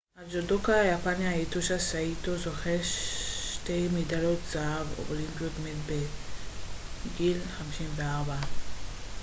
[0.17, 5.95] הג'ודוקה היפני היטושי סאיטו זוכה שתי מדליות זהב אולימפיות מת
[7.13, 8.35] בגיל 54